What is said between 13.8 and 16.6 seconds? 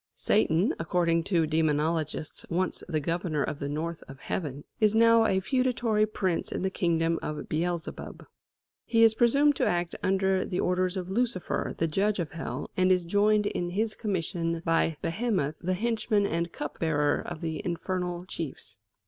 commission by Behemoth, the henchman and